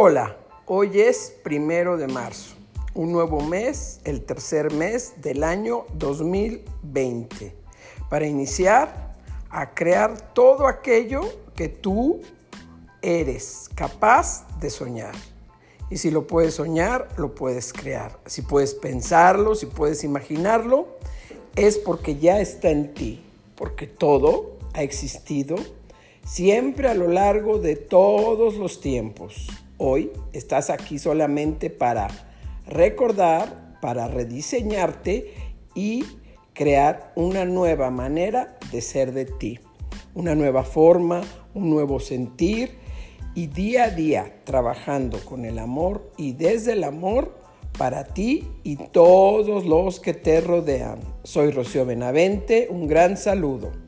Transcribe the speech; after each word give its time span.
Hola, 0.00 0.36
hoy 0.66 1.00
es 1.00 1.34
primero 1.42 1.96
de 1.96 2.06
marzo, 2.06 2.54
un 2.94 3.10
nuevo 3.10 3.40
mes, 3.40 3.98
el 4.04 4.22
tercer 4.22 4.72
mes 4.72 5.14
del 5.22 5.42
año 5.42 5.86
2020, 5.94 7.52
para 8.08 8.24
iniciar 8.24 9.16
a 9.50 9.74
crear 9.74 10.34
todo 10.34 10.68
aquello 10.68 11.22
que 11.56 11.68
tú 11.68 12.20
eres 13.02 13.68
capaz 13.74 14.46
de 14.60 14.70
soñar. 14.70 15.16
Y 15.90 15.96
si 15.96 16.12
lo 16.12 16.28
puedes 16.28 16.54
soñar, 16.54 17.08
lo 17.16 17.34
puedes 17.34 17.72
crear. 17.72 18.20
Si 18.24 18.42
puedes 18.42 18.74
pensarlo, 18.74 19.56
si 19.56 19.66
puedes 19.66 20.04
imaginarlo, 20.04 20.86
es 21.56 21.76
porque 21.76 22.18
ya 22.18 22.38
está 22.38 22.70
en 22.70 22.94
ti, 22.94 23.24
porque 23.56 23.88
todo 23.88 24.58
ha 24.74 24.84
existido 24.84 25.56
siempre 26.24 26.86
a 26.86 26.94
lo 26.94 27.08
largo 27.08 27.58
de 27.58 27.74
todos 27.74 28.54
los 28.54 28.80
tiempos. 28.80 29.48
Hoy 29.80 30.10
estás 30.32 30.70
aquí 30.70 30.98
solamente 30.98 31.70
para 31.70 32.08
recordar, 32.66 33.78
para 33.80 34.08
rediseñarte 34.08 35.32
y 35.76 36.04
crear 36.52 37.12
una 37.14 37.44
nueva 37.44 37.88
manera 37.92 38.58
de 38.72 38.80
ser 38.80 39.12
de 39.12 39.24
ti, 39.24 39.60
una 40.16 40.34
nueva 40.34 40.64
forma, 40.64 41.20
un 41.54 41.70
nuevo 41.70 42.00
sentir 42.00 42.72
y 43.36 43.46
día 43.46 43.84
a 43.84 43.90
día 43.90 44.40
trabajando 44.42 45.20
con 45.24 45.44
el 45.44 45.60
amor 45.60 46.10
y 46.16 46.32
desde 46.32 46.72
el 46.72 46.82
amor 46.82 47.38
para 47.78 48.02
ti 48.02 48.48
y 48.64 48.74
todos 48.74 49.64
los 49.64 50.00
que 50.00 50.12
te 50.12 50.40
rodean. 50.40 50.98
Soy 51.22 51.52
Rocío 51.52 51.86
Benavente, 51.86 52.66
un 52.68 52.88
gran 52.88 53.16
saludo. 53.16 53.87